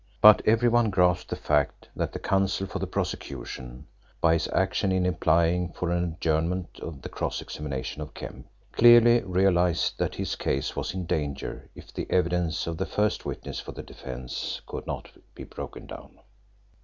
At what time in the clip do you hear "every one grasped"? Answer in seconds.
0.45-1.29